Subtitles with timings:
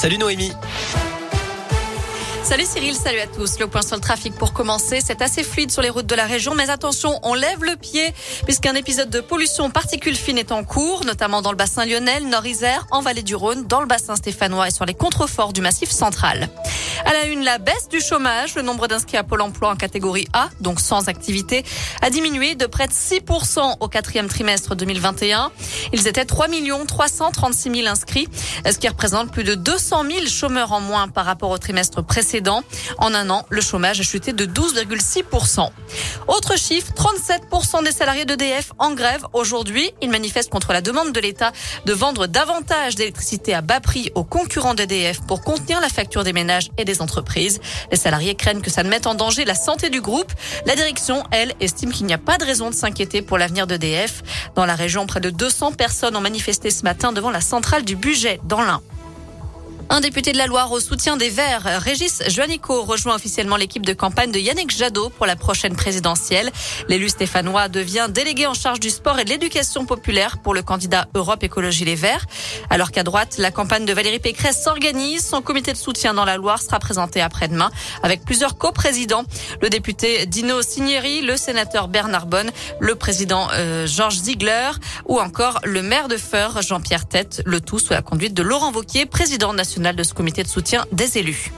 [0.00, 0.52] Salut Noémie.
[2.44, 3.58] Salut Cyril, salut à tous.
[3.58, 6.24] Le point sur le trafic pour commencer, c'est assez fluide sur les routes de la
[6.24, 8.14] région, mais attention, on lève le pied
[8.44, 12.86] puisqu'un épisode de pollution particules fines est en cours, notamment dans le bassin lyonnais, Nord-Isère,
[12.92, 16.48] en vallée du Rhône, dans le bassin stéphanois et sur les contreforts du massif central.
[17.04, 18.54] À la une, la baisse du chômage.
[18.54, 21.64] Le nombre d'inscrits à Pôle emploi en catégorie A, donc sans activité,
[22.02, 25.50] a diminué de près de 6% au quatrième trimestre 2021.
[25.92, 26.48] Ils étaient 3
[26.86, 28.28] 336 000 inscrits,
[28.68, 32.62] ce qui représente plus de 200 000 chômeurs en moins par rapport au trimestre précédent.
[32.98, 35.68] En un an, le chômage a chuté de 12,6%.
[36.26, 39.90] Autre chiffre, 37% des salariés d'EDF en grève aujourd'hui.
[40.02, 41.52] Ils manifestent contre la demande de l'État
[41.86, 46.32] de vendre davantage d'électricité à bas prix aux concurrents d'EDF pour contenir la facture des
[46.32, 47.60] ménages et des entreprises.
[47.90, 50.32] Les salariés craignent que ça ne mette en danger la santé du groupe.
[50.66, 54.22] La direction, elle, estime qu'il n'y a pas de raison de s'inquiéter pour l'avenir d'EDF.
[54.54, 57.96] Dans la région, près de 200 personnes ont manifesté ce matin devant la centrale du
[57.96, 58.82] budget dans l'Ain.
[59.90, 63.94] Un député de la Loire au soutien des Verts, Régis Joannico, rejoint officiellement l'équipe de
[63.94, 66.52] campagne de Yannick Jadot pour la prochaine présidentielle.
[66.88, 71.08] L'élu stéphanois devient délégué en charge du sport et de l'éducation populaire pour le candidat
[71.14, 72.26] Europe Écologie Les Verts.
[72.68, 75.26] Alors qu'à droite, la campagne de Valérie Pécresse s'organise.
[75.26, 77.70] Son comité de soutien dans la Loire sera présenté après-demain
[78.02, 79.24] avec plusieurs coprésidents.
[79.62, 84.70] Le député Dino Signeri, le sénateur Bernard Bonne, le président euh, Georges Ziegler
[85.06, 88.70] ou encore le maire de Feur, Jean-Pierre Tête, le tout sous la conduite de Laurent
[88.70, 91.52] Vauquier, président national de ce comité de soutien des élus.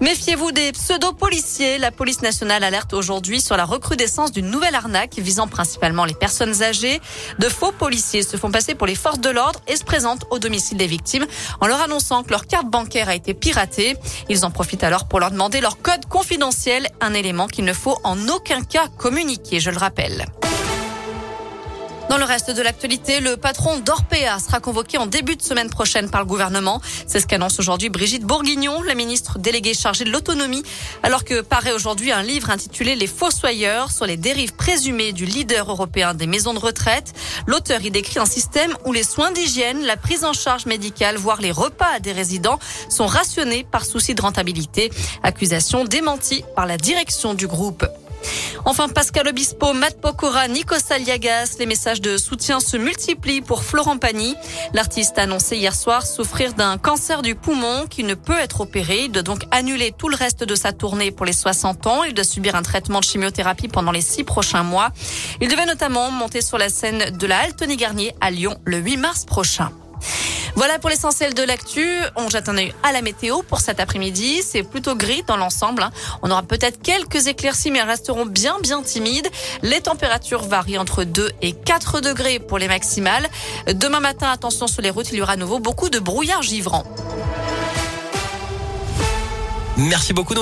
[0.00, 1.76] Méfiez-vous des pseudo-policiers.
[1.76, 6.62] La police nationale alerte aujourd'hui sur la recrudescence d'une nouvelle arnaque visant principalement les personnes
[6.62, 7.00] âgées.
[7.38, 10.38] De faux policiers se font passer pour les forces de l'ordre et se présentent au
[10.38, 11.26] domicile des victimes
[11.60, 13.96] en leur annonçant que leur carte bancaire a été piratée.
[14.30, 17.98] Ils en profitent alors pour leur demander leur code confidentiel, un élément qu'il ne faut
[18.02, 20.24] en aucun cas communiquer, je le rappelle.
[22.10, 26.10] Dans le reste de l'actualité, le patron d'Orpea sera convoqué en début de semaine prochaine
[26.10, 26.80] par le gouvernement.
[27.06, 30.64] C'est ce qu'annonce aujourd'hui Brigitte Bourguignon, la ministre déléguée chargée de l'autonomie,
[31.04, 35.70] alors que paraît aujourd'hui un livre intitulé Les Fossoyeurs sur les dérives présumées du leader
[35.70, 37.12] européen des maisons de retraite.
[37.46, 41.40] L'auteur y décrit un système où les soins d'hygiène, la prise en charge médicale, voire
[41.40, 42.58] les repas des résidents
[42.88, 44.90] sont rationnés par souci de rentabilité.
[45.22, 47.86] Accusation démentie par la direction du groupe.
[48.64, 53.98] Enfin, Pascal Obispo, Matt Pokora, Nico Saliagas, les messages de soutien se multiplient pour Florent
[53.98, 54.34] Pagny.
[54.74, 59.04] L'artiste a annoncé hier soir souffrir d'un cancer du poumon qui ne peut être opéré.
[59.04, 62.04] Il doit donc annuler tout le reste de sa tournée pour les 60 ans.
[62.04, 64.90] Il doit subir un traitement de chimiothérapie pendant les six prochains mois.
[65.40, 68.96] Il devait notamment monter sur la scène de la Altony Garnier à Lyon le 8
[68.98, 69.70] mars prochain.
[70.56, 71.86] Voilà pour l'essentiel de l'actu.
[72.16, 74.42] On jette un œil à la météo pour cet après-midi.
[74.42, 75.82] C'est plutôt gris dans l'ensemble.
[75.82, 75.90] Hein.
[76.22, 79.28] On aura peut-être quelques éclaircies, mais elles resteront bien, bien timides.
[79.62, 83.28] Les températures varient entre 2 et 4 degrés pour les maximales.
[83.66, 86.84] Demain matin, attention sur les routes, il y aura à nouveau beaucoup de brouillard givrant.
[89.76, 90.34] Merci beaucoup.